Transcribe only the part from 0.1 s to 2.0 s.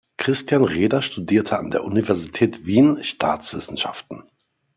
Christian Reder studierte an der